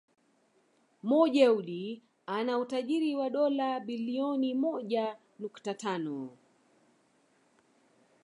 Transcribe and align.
Mo 1.07 1.19
Dewji 1.33 1.83
ana 2.35 2.57
utajiri 2.59 3.15
wa 3.19 3.27
dola 3.35 3.67
bilioni 3.79 4.49
moja 4.53 5.05
nukta 5.39 5.73
tano 5.81 6.17